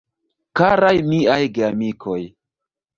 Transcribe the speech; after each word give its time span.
Karaj 0.61 0.95
miaj 1.11 1.39
Geamikoj! 1.59 2.21